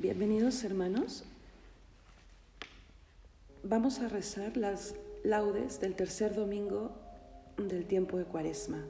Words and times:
Bienvenidos 0.00 0.64
hermanos. 0.64 1.24
Vamos 3.62 4.00
a 4.00 4.08
rezar 4.08 4.56
las 4.56 4.94
laudes 5.24 5.78
del 5.78 5.94
tercer 5.94 6.34
domingo 6.34 6.92
del 7.58 7.84
tiempo 7.84 8.16
de 8.16 8.24
Cuaresma. 8.24 8.82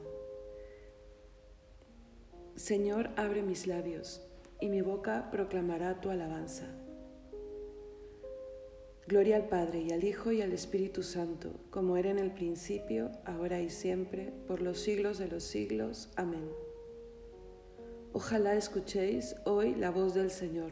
Señor, 2.55 3.09
abre 3.17 3.41
mis 3.41 3.67
labios 3.67 4.21
y 4.61 4.69
mi 4.69 4.79
boca 4.79 5.29
proclamará 5.31 5.99
tu 5.99 6.11
alabanza. 6.11 6.67
Gloria 9.05 9.35
al 9.35 9.49
Padre 9.49 9.81
y 9.81 9.91
al 9.91 10.05
Hijo 10.05 10.31
y 10.31 10.41
al 10.41 10.53
Espíritu 10.53 11.03
Santo, 11.03 11.51
como 11.71 11.97
era 11.97 12.09
en 12.09 12.19
el 12.19 12.31
principio, 12.31 13.11
ahora 13.25 13.59
y 13.59 13.69
siempre, 13.69 14.31
por 14.47 14.61
los 14.61 14.79
siglos 14.79 15.17
de 15.17 15.27
los 15.27 15.43
siglos. 15.43 16.09
Amén. 16.15 16.49
Ojalá 18.13 18.55
escuchéis 18.55 19.35
hoy 19.43 19.75
la 19.75 19.91
voz 19.91 20.13
del 20.13 20.31
Señor 20.31 20.71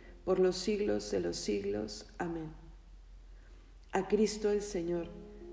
por 0.25 0.39
los 0.39 0.55
siglos 0.55 1.11
de 1.11 1.19
los 1.19 1.37
siglos. 1.37 2.05
Amén. 2.17 2.51
A 3.91 4.07
Cristo 4.07 4.51
el 4.51 4.61
Señor, 4.61 5.07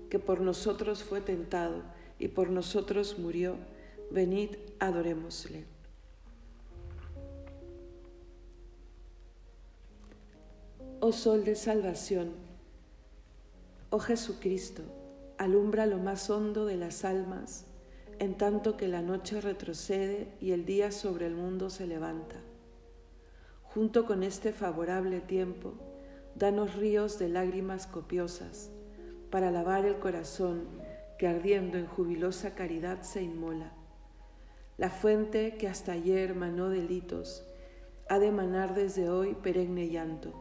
que 0.09 0.19
por 0.19 0.41
nosotros 0.41 1.03
fue 1.03 1.21
tentado 1.21 1.83
y 2.17 2.29
por 2.29 2.49
nosotros 2.49 3.17
murió, 3.19 3.55
venid, 4.11 4.51
adorémosle. 4.79 5.65
Oh 11.01 11.13
Sol 11.13 11.45
de 11.45 11.55
Salvación, 11.55 12.33
oh 13.89 13.99
Jesucristo, 13.99 14.83
alumbra 15.37 15.85
lo 15.85 15.97
más 15.97 16.29
hondo 16.29 16.65
de 16.65 16.75
las 16.75 17.05
almas, 17.05 17.65
en 18.19 18.37
tanto 18.37 18.75
que 18.75 18.89
la 18.89 19.01
noche 19.01 19.39
retrocede 19.39 20.27
y 20.41 20.51
el 20.51 20.65
día 20.65 20.91
sobre 20.91 21.27
el 21.27 21.35
mundo 21.35 21.69
se 21.69 21.87
levanta 21.87 22.35
Junto 23.73 24.07
con 24.07 24.23
este 24.23 24.51
favorable 24.51 25.21
tiempo, 25.21 25.75
danos 26.33 26.75
ríos 26.75 27.19
de 27.19 27.29
lágrimas 27.29 27.85
copiosas 27.85 28.71
para 29.29 29.51
lavar 29.51 29.85
el 29.85 29.99
corazón 29.99 30.63
que 31.19 31.27
ardiendo 31.27 31.77
en 31.77 31.85
jubilosa 31.85 32.55
caridad 32.55 33.03
se 33.03 33.21
inmola. 33.21 33.73
La 34.77 34.89
fuente 34.89 35.55
que 35.59 35.67
hasta 35.67 35.91
ayer 35.91 36.33
manó 36.33 36.69
delitos 36.69 37.45
ha 38.09 38.17
de 38.17 38.31
manar 38.31 38.73
desde 38.73 39.07
hoy 39.07 39.35
perenne 39.35 39.87
llanto. 39.89 40.33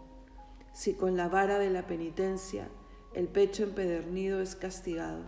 Si 0.73 0.95
con 0.95 1.15
la 1.19 1.29
vara 1.29 1.59
de 1.59 1.69
la 1.69 1.87
penitencia 1.87 2.69
el 3.13 3.29
pecho 3.29 3.65
empedernido 3.65 4.41
es 4.41 4.57
castigado. 4.57 5.25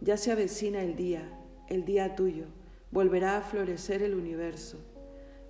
Ya 0.00 0.16
se 0.16 0.30
avecina 0.30 0.80
el 0.82 0.94
día, 0.94 1.28
el 1.68 1.84
día 1.84 2.14
tuyo, 2.14 2.44
volverá 2.92 3.36
a 3.36 3.42
florecer 3.42 4.00
el 4.04 4.14
universo 4.14 4.93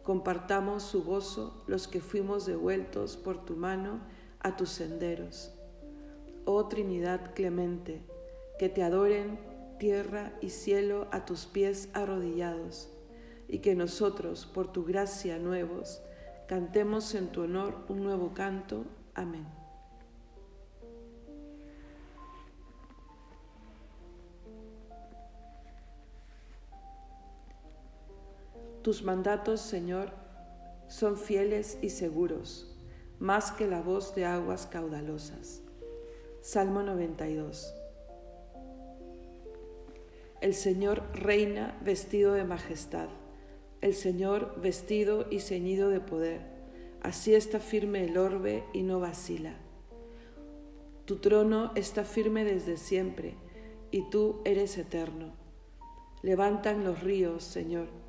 compartamos 0.05 0.83
su 0.83 1.03
gozo 1.03 1.65
los 1.67 1.89
que 1.89 2.01
fuimos 2.01 2.47
devueltos 2.47 3.17
por 3.17 3.45
tu 3.45 3.57
mano 3.57 4.01
a 4.41 4.57
tus 4.57 4.69
senderos. 4.69 5.53
Oh 6.45 6.69
Trinidad 6.69 7.35
clemente, 7.35 8.03
que 8.59 8.69
te 8.69 8.83
adoren 8.83 9.39
tierra 9.79 10.33
y 10.41 10.51
cielo 10.51 11.09
a 11.11 11.25
tus 11.25 11.47
pies 11.47 11.89
arrodillados, 11.95 12.91
y 13.49 13.59
que 13.59 13.75
nosotros, 13.75 14.47
por 14.47 14.73
tu 14.73 14.85
gracia 14.85 15.39
nuevos, 15.39 16.03
cantemos 16.47 17.15
en 17.15 17.29
tu 17.29 17.43
honor 17.43 17.75
un 17.89 18.03
nuevo 18.03 18.35
canto. 18.35 18.85
Amén. 19.15 19.64
Tus 28.85 29.03
mandatos, 29.03 29.63
Señor, 29.63 30.11
son 30.89 31.17
fieles 31.17 31.79
y 31.81 31.89
seguros, 31.89 32.77
más 33.19 33.51
que 33.51 33.67
la 33.67 33.81
voz 33.81 34.15
de 34.15 34.27
aguas 34.27 34.67
caudalosas. 34.67 35.63
Salmo 36.43 36.83
92. 36.83 37.75
El 40.43 40.53
Señor 40.53 41.03
reina 41.15 41.81
vestido 41.83 42.35
de 42.35 42.45
majestad, 42.45 43.09
el 43.81 43.95
Señor 43.95 44.61
vestido 44.61 45.29
y 45.31 45.41
ceñido 45.41 45.89
de 45.89 46.01
poder. 46.01 46.43
Así 47.01 47.35
está 47.35 47.61
firme 47.61 48.05
el 48.05 48.19
orbe 48.19 48.65
y 48.75 48.83
no 48.83 49.01
vacila. 49.01 49.57
Tu 51.07 51.17
trono 51.21 51.73
está 51.75 52.05
firme 52.05 52.45
desde 52.45 52.77
siempre, 52.77 53.35
y 53.91 54.11
tú 54.11 54.43
eres 54.45 54.77
eterno. 54.77 55.33
Levantan 56.21 56.85
los 56.85 57.03
ríos, 57.03 57.45
Señor 57.45 58.04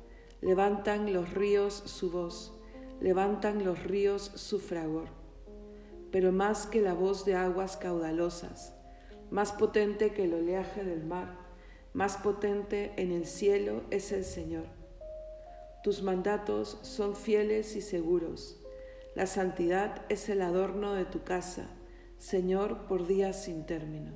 Levantan 0.46 1.12
los 1.12 1.34
ríos 1.34 1.74
su 1.74 2.12
voz, 2.12 2.52
levantan 3.00 3.64
los 3.64 3.82
ríos 3.82 4.30
su 4.36 4.60
fragor. 4.60 5.08
Pero 6.12 6.30
más 6.30 6.68
que 6.68 6.80
la 6.80 6.94
voz 6.94 7.24
de 7.24 7.34
aguas 7.34 7.76
caudalosas, 7.76 8.72
más 9.28 9.50
potente 9.50 10.12
que 10.12 10.22
el 10.22 10.34
oleaje 10.34 10.84
del 10.84 11.04
mar, 11.04 11.36
más 11.94 12.18
potente 12.18 12.92
en 12.96 13.10
el 13.10 13.26
cielo 13.26 13.82
es 13.90 14.12
el 14.12 14.24
Señor. 14.24 14.66
Tus 15.82 16.04
mandatos 16.04 16.78
son 16.82 17.16
fieles 17.16 17.74
y 17.74 17.80
seguros. 17.80 18.62
La 19.16 19.26
santidad 19.26 20.06
es 20.08 20.28
el 20.28 20.42
adorno 20.42 20.94
de 20.94 21.06
tu 21.06 21.24
casa, 21.24 21.66
Señor, 22.18 22.86
por 22.86 23.08
días 23.08 23.42
sin 23.42 23.66
término. 23.66 24.12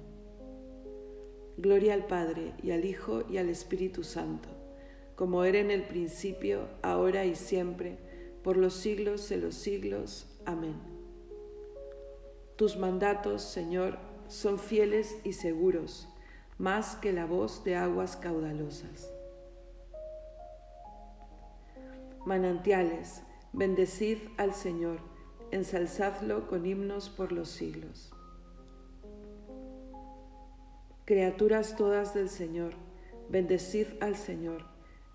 Gloria 1.56 1.94
al 1.94 2.06
Padre 2.06 2.54
y 2.62 2.70
al 2.70 2.84
Hijo 2.84 3.24
y 3.28 3.38
al 3.38 3.48
Espíritu 3.48 4.04
Santo 4.04 4.59
como 5.20 5.44
era 5.44 5.58
en 5.58 5.70
el 5.70 5.82
principio, 5.82 6.66
ahora 6.80 7.26
y 7.26 7.34
siempre, 7.34 7.98
por 8.42 8.56
los 8.56 8.72
siglos 8.72 9.28
de 9.28 9.36
los 9.36 9.54
siglos. 9.54 10.26
Amén. 10.46 10.76
Tus 12.56 12.78
mandatos, 12.78 13.42
Señor, 13.42 13.98
son 14.28 14.58
fieles 14.58 15.18
y 15.22 15.34
seguros, 15.34 16.08
más 16.56 16.96
que 16.96 17.12
la 17.12 17.26
voz 17.26 17.64
de 17.64 17.76
aguas 17.76 18.16
caudalosas. 18.16 19.12
Manantiales, 22.24 23.22
bendecid 23.52 24.20
al 24.38 24.54
Señor, 24.54 25.00
ensalzadlo 25.50 26.48
con 26.48 26.64
himnos 26.64 27.10
por 27.10 27.30
los 27.30 27.50
siglos. 27.50 28.10
Criaturas 31.04 31.76
todas 31.76 32.14
del 32.14 32.30
Señor, 32.30 32.72
bendecid 33.28 33.86
al 34.00 34.16
Señor 34.16 34.79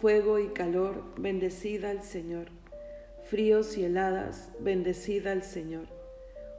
Fuego 0.00 0.38
y 0.38 0.48
calor, 0.48 1.04
bendecid 1.18 1.84
al 1.84 2.02
Señor. 2.02 2.46
Fríos 3.28 3.76
y 3.76 3.84
heladas, 3.84 4.50
bendecid 4.58 5.26
al 5.26 5.42
Señor. 5.42 5.88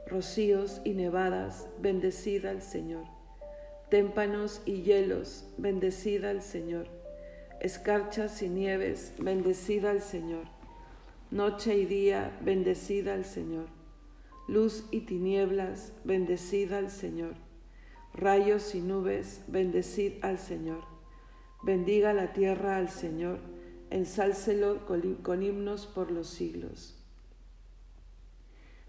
Rocíos 0.06 0.80
y 0.84 0.90
nevadas, 0.90 1.66
bendecid 1.80 2.46
al 2.46 2.62
Señor. 2.62 3.04
Témpanos 3.90 4.62
y 4.64 4.82
hielos, 4.82 5.44
bendecid 5.58 6.24
al 6.24 6.40
Señor. 6.40 6.86
Escarchas 7.58 8.40
y 8.42 8.48
nieves, 8.48 9.12
bendecid 9.18 9.86
al 9.86 10.02
Señor. 10.02 10.44
Noche 11.32 11.76
y 11.76 11.84
día, 11.84 12.38
bendecid 12.42 13.08
al 13.08 13.24
Señor. 13.24 13.66
Luz 14.46 14.84
y 14.92 15.00
tinieblas, 15.00 15.92
bendecid 16.04 16.72
al 16.72 16.92
Señor. 16.92 17.34
Rayos 18.14 18.76
y 18.76 18.80
nubes, 18.80 19.42
bendecid 19.48 20.24
al 20.24 20.38
Señor. 20.38 20.91
Bendiga 21.62 22.12
la 22.12 22.32
tierra 22.32 22.76
al 22.76 22.88
Señor, 22.88 23.38
ensálcelo 23.90 24.84
con 24.86 25.42
himnos 25.44 25.86
por 25.86 26.10
los 26.10 26.26
siglos. 26.26 26.98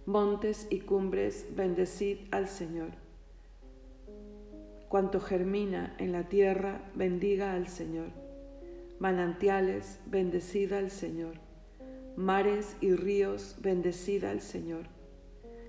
Montes 0.07 0.65
y 0.71 0.79
cumbres, 0.79 1.45
bendecid 1.55 2.17
al 2.31 2.47
Señor. 2.47 2.89
Cuanto 4.89 5.19
germina 5.19 5.95
en 5.99 6.11
la 6.11 6.27
tierra, 6.29 6.81
bendiga 6.95 7.53
al 7.53 7.67
Señor. 7.67 8.07
Manantiales, 8.97 9.99
bendecid 10.07 10.73
al 10.73 10.89
Señor. 10.89 11.35
Mares 12.15 12.75
y 12.81 12.95
ríos, 12.95 13.55
bendecid 13.61 14.23
al 14.23 14.41
Señor. 14.41 14.87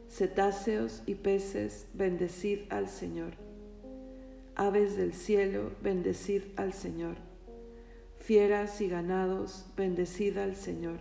Cetáceos 0.09 1.03
y 1.05 1.17
peces, 1.17 1.87
bendecid 1.93 2.61
al 2.71 2.89
Señor. 2.89 3.44
Aves 4.57 4.97
del 4.97 5.15
cielo, 5.15 5.73
bendecid 5.83 6.43
al 6.55 6.73
Señor. 6.73 7.17
Fieras 8.19 8.81
y 8.81 8.89
ganados, 8.89 9.67
bendecid 9.77 10.39
al 10.39 10.55
Señor. 10.55 11.01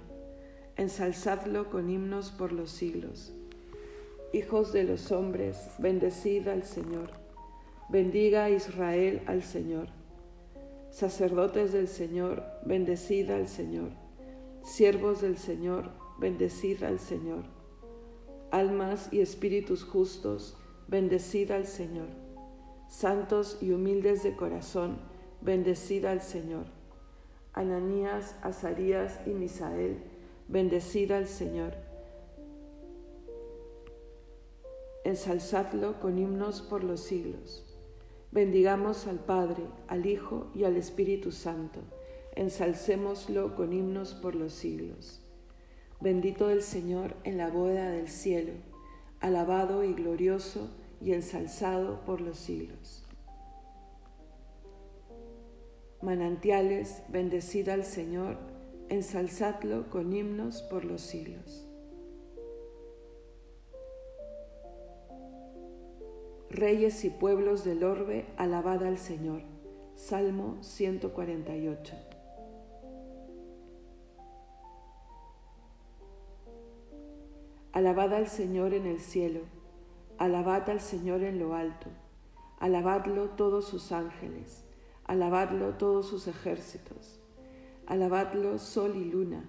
Ensalzadlo 0.75 1.69
con 1.69 1.87
himnos 1.91 2.31
por 2.31 2.51
los 2.51 2.71
siglos. 2.71 3.31
Hijos 4.33 4.73
de 4.73 4.85
los 4.85 5.11
hombres, 5.11 5.69
bendecid 5.77 6.47
al 6.47 6.63
Señor. 6.63 7.11
Bendiga 7.89 8.49
Israel 8.49 9.21
al 9.27 9.43
Señor. 9.43 9.89
Sacerdotes 10.89 11.73
del 11.73 11.87
Señor, 11.87 12.43
bendecid 12.65 13.29
al 13.29 13.47
Señor. 13.47 13.91
Siervos 14.63 15.21
del 15.21 15.37
Señor, 15.37 15.91
bendecid 16.17 16.81
al 16.81 16.99
Señor. 16.99 17.43
Almas 18.49 19.09
y 19.11 19.21
espíritus 19.21 19.83
justos, 19.83 20.57
bendecid 20.87 21.51
al 21.51 21.67
Señor. 21.67 22.22
Santos 22.93 23.57
y 23.59 23.71
humildes 23.71 24.21
de 24.21 24.35
corazón, 24.35 24.99
bendecid 25.41 26.05
al 26.05 26.21
Señor. 26.21 26.65
Ananías, 27.51 28.37
Azarías 28.43 29.19
y 29.25 29.31
Misael, 29.31 29.97
bendecid 30.47 31.11
al 31.11 31.27
Señor. 31.27 31.73
Ensalzadlo 35.03 35.99
con 35.99 36.19
himnos 36.19 36.61
por 36.61 36.83
los 36.83 36.99
siglos. 37.01 37.65
Bendigamos 38.31 39.07
al 39.07 39.17
Padre, 39.17 39.63
al 39.87 40.05
Hijo 40.05 40.51
y 40.53 40.63
al 40.63 40.77
Espíritu 40.77 41.31
Santo. 41.31 41.79
Ensalcémoslo 42.35 43.55
con 43.55 43.73
himnos 43.73 44.13
por 44.13 44.35
los 44.35 44.53
siglos. 44.53 45.19
Bendito 45.99 46.51
el 46.51 46.61
Señor 46.61 47.15
en 47.23 47.37
la 47.37 47.49
boda 47.49 47.89
del 47.89 48.07
cielo, 48.07 48.53
alabado 49.19 49.83
y 49.83 49.93
glorioso 49.95 50.69
y 51.03 51.13
ensalzado 51.13 52.05
por 52.05 52.21
los 52.21 52.37
siglos. 52.37 53.05
Manantiales, 56.01 57.03
bendecid 57.09 57.69
al 57.69 57.83
Señor, 57.83 58.37
ensalzadlo 58.89 59.89
con 59.89 60.13
himnos 60.13 60.61
por 60.63 60.85
los 60.85 61.01
siglos. 61.01 61.67
Reyes 66.49 67.03
y 67.03 67.09
pueblos 67.09 67.63
del 67.63 67.83
orbe, 67.83 68.25
alabad 68.37 68.83
al 68.83 68.97
Señor. 68.97 69.41
Salmo 69.95 70.57
148. 70.61 71.95
Alabad 77.71 78.13
al 78.13 78.27
Señor 78.27 78.73
en 78.73 78.85
el 78.85 78.99
cielo, 78.99 79.41
alabad 80.17 80.69
al 80.69 80.79
Señor 80.79 81.23
en 81.23 81.39
lo 81.39 81.55
alto, 81.55 81.89
alabadlo 82.59 83.29
todos 83.29 83.67
sus 83.67 83.91
ángeles, 83.91 84.63
alabadlo 85.05 85.73
todos 85.73 86.07
sus 86.07 86.27
ejércitos, 86.27 87.19
alabadlo 87.87 88.59
sol 88.59 88.95
y 88.95 89.05
luna, 89.05 89.43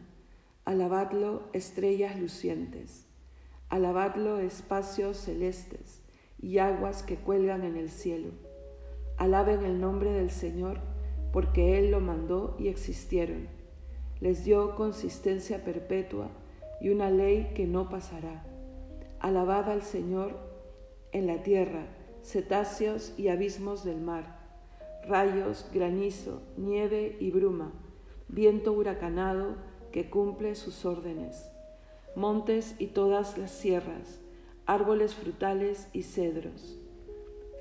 alabadlo 0.65 1.43
estrellas 1.53 2.19
lucientes, 2.19 3.07
alabadlo 3.69 4.39
espacios 4.39 5.19
celestes 5.19 6.03
y 6.41 6.59
aguas 6.59 7.03
que 7.03 7.17
cuelgan 7.17 7.63
en 7.63 7.77
el 7.77 7.91
cielo. 7.91 8.31
Alaben 9.17 9.65
el 9.65 9.81
nombre 9.81 10.13
del 10.13 10.31
Señor, 10.31 10.81
porque 11.33 11.79
Él 11.79 11.91
lo 11.91 12.01
mandó 12.01 12.57
y 12.59 12.69
existieron. 12.69 13.49
Les 14.21 14.45
dio 14.45 14.75
consistencia 14.75 15.65
perpetua 15.65 16.31
y 16.81 16.91
una 16.91 17.11
ley 17.11 17.53
que 17.55 17.67
no 17.67 17.89
pasará. 17.89 18.45
Alabad 19.21 19.71
al 19.71 19.83
Señor 19.83 20.54
en 21.15 21.27
la 21.27 21.43
tierra, 21.43 21.87
cetáceos 22.23 23.15
y 23.17 23.29
abismos 23.29 23.85
del 23.85 24.01
mar, 24.01 24.39
rayos, 25.07 25.67
granizo, 25.73 26.43
nieve 26.57 27.17
y 27.21 27.31
bruma, 27.31 27.73
viento 28.29 28.73
huracanado 28.73 29.57
que 29.93 30.11
cumple 30.11 30.57
sus 30.57 30.85
órdenes, 30.85 31.51
montes 32.17 32.75
y 32.79 32.89
todas 32.89 33.39
las 33.39 33.53
sierras, 33.53 34.21
árboles 34.67 35.15
frutales 35.15 35.89
y 35.93 36.03
cedros, 36.03 36.79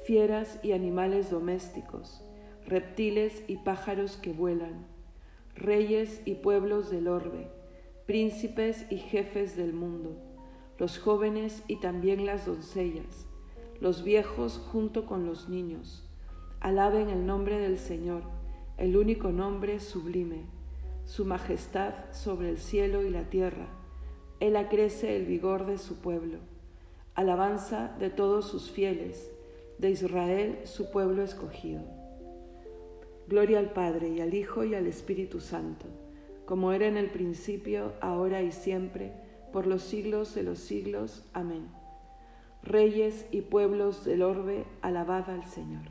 fieras 0.06 0.60
y 0.64 0.72
animales 0.72 1.30
domésticos, 1.30 2.24
reptiles 2.66 3.44
y 3.48 3.58
pájaros 3.58 4.18
que 4.18 4.34
vuelan, 4.34 4.88
reyes 5.56 6.22
y 6.26 6.36
pueblos 6.36 6.90
del 6.90 7.08
orbe, 7.08 7.50
príncipes 8.08 8.86
y 8.90 8.98
jefes 8.98 9.56
del 9.56 9.74
mundo, 9.74 10.18
los 10.80 10.98
jóvenes 10.98 11.64
y 11.68 11.80
también 11.80 12.26
las 12.26 12.46
doncellas, 12.46 13.28
los 13.80 14.04
viejos 14.04 14.62
junto 14.72 15.06
con 15.06 15.26
los 15.26 15.50
niños. 15.50 16.08
Alaben 16.60 17.10
el 17.10 17.26
nombre 17.26 17.58
del 17.60 17.78
Señor, 17.78 18.24
el 18.78 18.98
único 18.98 19.32
nombre 19.32 19.80
sublime, 19.80 20.46
su 21.06 21.26
majestad 21.26 21.94
sobre 22.12 22.50
el 22.50 22.58
cielo 22.58 23.04
y 23.04 23.10
la 23.10 23.30
tierra. 23.30 23.68
Él 24.40 24.56
acrece 24.56 25.16
el 25.16 25.26
vigor 25.26 25.66
de 25.66 25.78
su 25.78 25.98
pueblo 25.98 26.40
alabanza 27.16 27.96
de 28.00 28.10
todos 28.10 28.48
sus 28.48 28.72
fieles, 28.72 29.32
de 29.78 29.92
Israel 29.92 30.60
su 30.64 30.90
pueblo 30.90 31.24
escogido. 31.24 31.84
Gloria 33.28 33.60
al 33.60 33.72
Padre 33.72 34.10
y 34.10 34.20
al 34.20 34.34
Hijo 34.34 34.64
y 34.64 34.74
al 34.74 34.88
Espíritu 34.88 35.40
Santo, 35.40 35.86
como 36.46 36.74
era 36.74 36.88
en 36.88 36.98
el 36.98 37.12
principio, 37.12 37.94
ahora 38.02 38.42
y 38.42 38.52
siempre, 38.52 39.14
por 39.52 39.68
los 39.68 39.84
siglos 39.84 40.34
de 40.34 40.44
los 40.44 40.60
siglos. 40.60 41.24
Amén. 41.34 41.83
Reyes 42.64 43.26
y 43.30 43.42
pueblos 43.42 44.06
del 44.06 44.22
orbe, 44.22 44.66
alabad 44.82 45.30
al 45.30 45.44
Señor. 45.44 45.84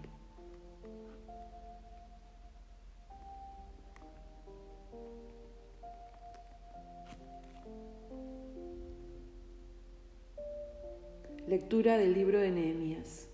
Lectura 11.47 11.99
del 11.99 12.14
libro 12.14 12.41
de 12.41 12.50
Nehemías. 12.50 13.29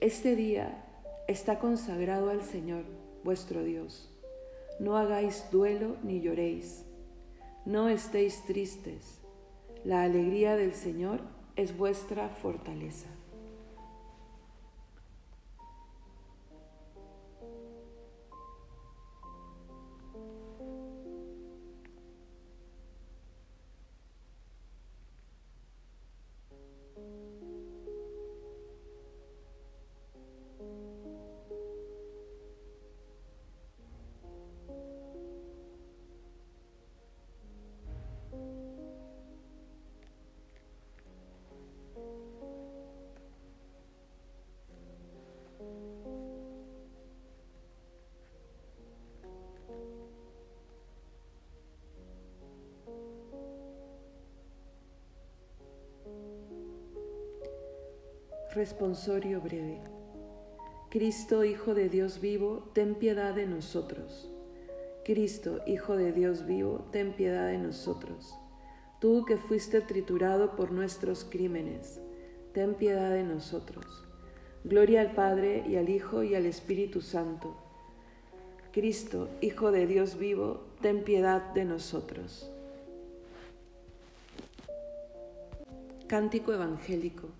Este 0.00 0.36
día 0.36 0.84
está 1.26 1.58
consagrado 1.58 2.28
al 2.28 2.42
Señor, 2.42 2.84
vuestro 3.24 3.62
Dios. 3.62 4.10
No 4.78 4.98
hagáis 4.98 5.46
duelo 5.50 5.96
ni 6.02 6.20
lloréis. 6.20 6.84
No 7.64 7.88
estéis 7.88 8.44
tristes. 8.44 9.21
La 9.84 10.04
alegría 10.04 10.54
del 10.54 10.74
Señor 10.74 11.20
es 11.56 11.76
vuestra 11.76 12.28
fortaleza. 12.28 13.08
Responsorio 58.54 59.40
breve. 59.40 59.80
Cristo, 60.90 61.42
Hijo 61.42 61.72
de 61.72 61.88
Dios 61.88 62.20
vivo, 62.20 62.68
ten 62.74 62.96
piedad 62.96 63.34
de 63.34 63.46
nosotros. 63.46 64.30
Cristo, 65.06 65.60
Hijo 65.66 65.96
de 65.96 66.12
Dios 66.12 66.44
vivo, 66.44 66.86
ten 66.92 67.14
piedad 67.14 67.46
de 67.46 67.56
nosotros. 67.56 68.34
Tú 69.00 69.24
que 69.24 69.38
fuiste 69.38 69.80
triturado 69.80 70.54
por 70.54 70.70
nuestros 70.70 71.24
crímenes, 71.24 71.98
ten 72.52 72.74
piedad 72.74 73.10
de 73.10 73.22
nosotros. 73.22 74.04
Gloria 74.64 75.00
al 75.00 75.14
Padre 75.14 75.64
y 75.66 75.76
al 75.76 75.88
Hijo 75.88 76.22
y 76.22 76.34
al 76.34 76.44
Espíritu 76.44 77.00
Santo. 77.00 77.56
Cristo, 78.70 79.30
Hijo 79.40 79.72
de 79.72 79.86
Dios 79.86 80.18
vivo, 80.18 80.66
ten 80.82 81.04
piedad 81.04 81.54
de 81.54 81.64
nosotros. 81.64 82.52
Cántico 86.06 86.52
Evangélico. 86.52 87.30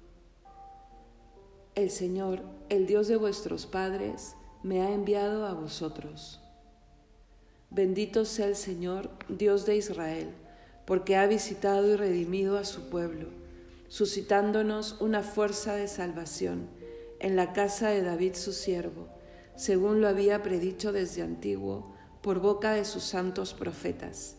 El 1.74 1.88
Señor, 1.88 2.42
el 2.68 2.86
Dios 2.86 3.08
de 3.08 3.16
vuestros 3.16 3.64
padres, 3.64 4.36
me 4.62 4.82
ha 4.82 4.92
enviado 4.92 5.46
a 5.46 5.54
vosotros. 5.54 6.38
Bendito 7.70 8.26
sea 8.26 8.46
el 8.48 8.56
Señor, 8.56 9.08
Dios 9.30 9.64
de 9.64 9.76
Israel, 9.76 10.34
porque 10.84 11.16
ha 11.16 11.26
visitado 11.26 11.90
y 11.90 11.96
redimido 11.96 12.58
a 12.58 12.64
su 12.64 12.90
pueblo, 12.90 13.28
suscitándonos 13.88 15.00
una 15.00 15.22
fuerza 15.22 15.74
de 15.74 15.88
salvación 15.88 16.68
en 17.20 17.36
la 17.36 17.54
casa 17.54 17.88
de 17.88 18.02
David 18.02 18.34
su 18.34 18.52
siervo, 18.52 19.08
según 19.56 20.02
lo 20.02 20.08
había 20.08 20.42
predicho 20.42 20.92
desde 20.92 21.22
antiguo 21.22 21.94
por 22.20 22.40
boca 22.40 22.72
de 22.74 22.84
sus 22.84 23.02
santos 23.02 23.54
profetas. 23.54 24.36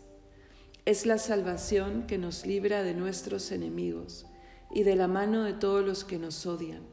Es 0.85 1.07
la 1.07 1.17
salvación 1.17 2.05
que 2.05 2.19
nos 2.19 2.45
libra 2.45 2.83
de 2.83 2.93
nuestros 2.93 3.51
enemigos 3.51 4.27
y 4.71 4.83
de 4.83 4.95
la 4.95 5.07
mano 5.07 5.45
de 5.45 5.53
todos 5.53 5.83
los 5.83 6.03
que 6.03 6.19
nos 6.19 6.45
odian 6.45 6.92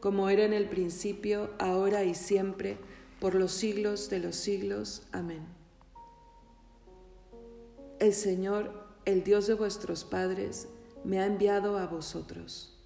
como 0.00 0.28
era 0.28 0.44
en 0.44 0.52
el 0.52 0.68
principio, 0.68 1.50
ahora 1.58 2.04
y 2.04 2.14
siempre, 2.14 2.78
por 3.20 3.34
los 3.34 3.52
siglos 3.52 4.10
de 4.10 4.20
los 4.20 4.36
siglos. 4.36 5.02
Amén. 5.12 5.46
El 7.98 8.14
Señor, 8.14 8.86
el 9.04 9.24
Dios 9.24 9.46
de 9.48 9.54
vuestros 9.54 10.04
padres, 10.04 10.68
me 11.04 11.18
ha 11.20 11.26
enviado 11.26 11.78
a 11.78 11.86
vosotros. 11.86 12.77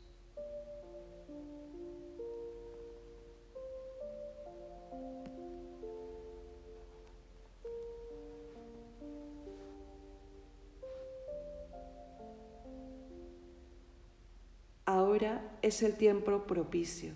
Es 15.63 15.83
el 15.83 15.97
tiempo 15.97 16.43
propicio, 16.43 17.13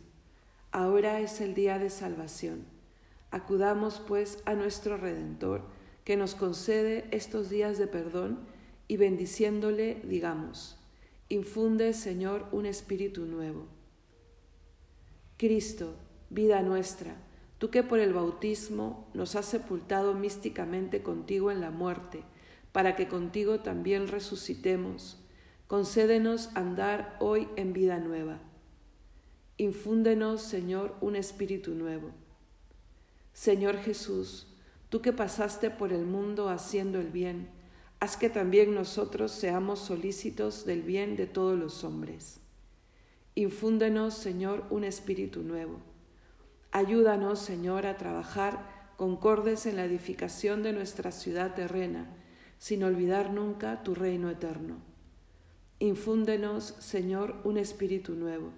ahora 0.71 1.21
es 1.21 1.41
el 1.41 1.55
día 1.55 1.79
de 1.79 1.91
salvación. 1.91 2.65
Acudamos 3.31 4.01
pues 4.07 4.39
a 4.45 4.55
nuestro 4.55 4.97
Redentor, 4.97 5.63
que 6.05 6.17
nos 6.17 6.35
concede 6.37 7.09
estos 7.11 7.51
días 7.51 7.77
de 7.77 7.89
perdón, 7.89 8.39
y 8.89 8.97
bendiciéndole 8.97 10.01
digamos, 10.05 10.79
infunde, 11.29 11.93
Señor, 11.93 12.47
un 12.53 12.67
espíritu 12.67 13.27
nuevo. 13.27 13.67
Cristo, 15.37 15.97
vida 16.31 16.63
nuestra, 16.63 17.17
tú 17.59 17.71
que 17.71 17.83
por 17.83 17.99
el 17.99 18.13
bautismo 18.13 19.11
nos 19.13 19.35
has 19.35 19.47
sepultado 19.47 20.15
místicamente 20.15 21.03
contigo 21.03 21.51
en 21.51 21.61
la 21.61 21.73
muerte, 21.73 22.23
para 22.71 22.95
que 22.95 23.09
contigo 23.09 23.61
también 23.61 24.07
resucitemos, 24.07 25.19
Concédenos 25.67 26.51
andar 26.55 27.17
hoy 27.19 27.49
en 27.57 27.73
vida 27.73 27.99
nueva. 27.99 28.39
Infúndenos, 29.57 30.43
Señor, 30.43 30.95
un 31.01 31.17
espíritu 31.17 31.75
nuevo. 31.75 32.11
Señor 33.33 33.79
Jesús, 33.79 34.47
tú 34.91 35.03
que 35.03 35.13
pasaste 35.13 35.71
por 35.71 35.93
el 35.93 36.07
mundo 36.07 36.51
haciendo 36.51 37.01
el 37.01 37.09
bien, 37.09 37.49
haz 37.99 38.17
que 38.17 38.31
también 38.31 38.75
nosotros 38.77 39.33
seamos 39.33 39.81
solícitos 39.81 40.67
del 40.67 40.83
bien 40.83 41.17
de 41.17 41.27
todos 41.27 41.59
los 41.59 41.83
hombres. 41.83 42.39
Infúndenos, 43.35 44.15
Señor, 44.15 44.65
un 44.71 44.85
espíritu 44.85 45.43
nuevo. 45.43 45.81
Ayúdanos, 46.71 47.41
Señor, 47.41 47.87
a 47.87 47.97
trabajar 47.97 48.93
concordes 48.97 49.67
en 49.67 49.77
la 49.77 49.85
edificación 49.85 50.63
de 50.63 50.73
nuestra 50.73 51.11
ciudad 51.11 51.55
terrena, 51.55 52.07
sin 52.59 52.85
olvidar 52.85 53.33
nunca 53.33 53.83
tu 53.83 53.97
reino 53.97 54.31
eterno. 54.31 54.96
Infúndenos, 55.79 56.75
Señor, 56.79 57.37
un 57.45 57.59
espíritu 57.59 58.15
nuevo. 58.15 58.51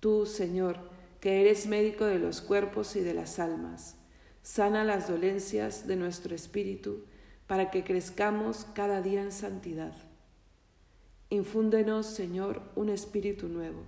Tú, 0.00 0.26
Señor, 0.26 0.80
que 1.20 1.40
eres 1.40 1.66
médico 1.66 2.04
de 2.04 2.18
los 2.18 2.40
cuerpos 2.40 2.96
y 2.96 3.00
de 3.00 3.14
las 3.14 3.38
almas, 3.38 3.96
sana 4.42 4.82
las 4.82 5.08
dolencias 5.08 5.86
de 5.86 5.96
nuestro 5.96 6.34
espíritu 6.34 7.04
para 7.46 7.70
que 7.70 7.84
crezcamos 7.84 8.66
cada 8.74 9.00
día 9.00 9.22
en 9.22 9.30
santidad. 9.30 9.92
Infúndenos, 11.30 12.06
Señor, 12.06 12.62
un 12.74 12.88
espíritu 12.88 13.48
nuevo. 13.48 13.82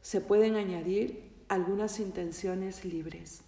Se 0.00 0.20
pueden 0.20 0.54
añadir 0.54 1.44
algunas 1.48 1.98
intenciones 1.98 2.84
libres. 2.84 3.42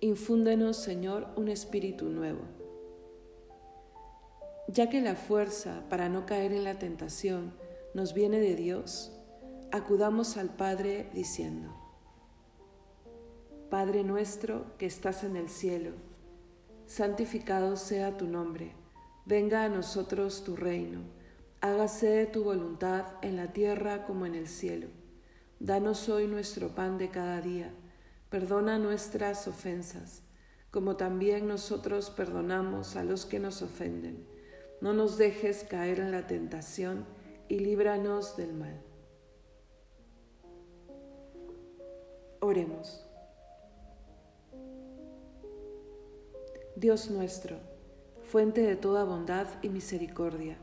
Infúndenos, 0.00 0.76
Señor, 0.76 1.28
un 1.36 1.48
espíritu 1.48 2.06
nuevo. 2.06 2.40
Ya 4.68 4.88
que 4.88 5.00
la 5.00 5.16
fuerza 5.16 5.84
para 5.88 6.08
no 6.08 6.26
caer 6.26 6.52
en 6.52 6.64
la 6.64 6.78
tentación 6.78 7.52
nos 7.92 8.14
viene 8.14 8.38
de 8.38 8.54
Dios, 8.56 9.12
acudamos 9.72 10.36
al 10.36 10.50
Padre 10.50 11.10
diciendo, 11.12 11.74
Padre 13.68 14.04
nuestro 14.04 14.76
que 14.78 14.86
estás 14.86 15.22
en 15.22 15.36
el 15.36 15.48
cielo, 15.48 15.92
santificado 16.86 17.76
sea 17.76 18.16
tu 18.16 18.26
nombre, 18.26 18.72
venga 19.26 19.64
a 19.64 19.68
nosotros 19.68 20.44
tu 20.44 20.56
reino, 20.56 21.00
hágase 21.60 22.26
tu 22.26 22.42
voluntad 22.42 23.06
en 23.22 23.36
la 23.36 23.52
tierra 23.52 24.06
como 24.06 24.26
en 24.26 24.34
el 24.34 24.48
cielo. 24.48 24.88
Danos 25.58 26.08
hoy 26.08 26.26
nuestro 26.26 26.74
pan 26.74 26.96
de 26.96 27.10
cada 27.10 27.40
día, 27.40 27.72
perdona 28.30 28.78
nuestras 28.78 29.48
ofensas, 29.48 30.22
como 30.70 30.96
también 30.96 31.48
nosotros 31.48 32.10
perdonamos 32.10 32.94
a 32.94 33.02
los 33.02 33.26
que 33.26 33.40
nos 33.40 33.60
ofenden. 33.60 34.24
No 34.80 34.94
nos 34.94 35.18
dejes 35.18 35.64
caer 35.64 35.98
en 35.98 36.12
la 36.12 36.26
tentación 36.28 37.04
y 37.48 37.58
líbranos 37.58 38.36
del 38.36 38.54
mal. 38.54 38.80
Oremos. 42.40 43.04
Dios 46.76 47.10
nuestro, 47.10 47.58
fuente 48.22 48.62
de 48.62 48.76
toda 48.76 49.04
bondad 49.04 49.48
y 49.60 49.68
misericordia, 49.68 50.56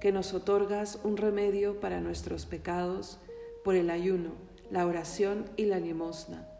que 0.00 0.10
nos 0.12 0.34
otorgas 0.34 0.98
un 1.04 1.16
remedio 1.16 1.80
para 1.80 2.00
nuestros 2.00 2.44
pecados 2.44 3.20
por 3.64 3.76
el 3.76 3.90
ayuno, 3.90 4.32
la 4.70 4.86
oración 4.86 5.48
y 5.56 5.66
la 5.66 5.78
limosna. 5.78 6.55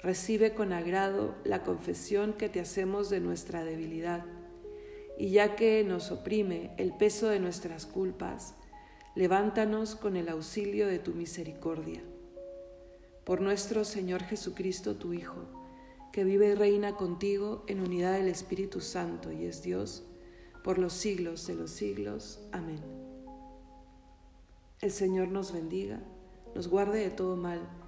Recibe 0.00 0.54
con 0.54 0.72
agrado 0.72 1.34
la 1.42 1.64
confesión 1.64 2.34
que 2.34 2.48
te 2.48 2.60
hacemos 2.60 3.10
de 3.10 3.18
nuestra 3.18 3.64
debilidad, 3.64 4.24
y 5.16 5.30
ya 5.30 5.56
que 5.56 5.82
nos 5.82 6.12
oprime 6.12 6.72
el 6.76 6.92
peso 6.92 7.28
de 7.28 7.40
nuestras 7.40 7.84
culpas, 7.84 8.54
levántanos 9.16 9.96
con 9.96 10.16
el 10.16 10.28
auxilio 10.28 10.86
de 10.86 11.00
tu 11.00 11.14
misericordia. 11.14 12.00
Por 13.24 13.40
nuestro 13.40 13.84
Señor 13.84 14.22
Jesucristo, 14.22 14.94
tu 14.94 15.12
Hijo, 15.12 15.48
que 16.12 16.22
vive 16.22 16.50
y 16.50 16.54
reina 16.54 16.94
contigo 16.94 17.64
en 17.66 17.80
unidad 17.80 18.12
del 18.12 18.28
Espíritu 18.28 18.80
Santo 18.80 19.32
y 19.32 19.46
es 19.46 19.62
Dios 19.62 20.04
por 20.62 20.78
los 20.78 20.92
siglos 20.92 21.46
de 21.48 21.56
los 21.56 21.72
siglos. 21.72 22.40
Amén. 22.52 22.80
El 24.80 24.92
Señor 24.92 25.28
nos 25.28 25.52
bendiga, 25.52 26.00
nos 26.54 26.68
guarde 26.68 27.00
de 27.00 27.10
todo 27.10 27.36
mal 27.36 27.87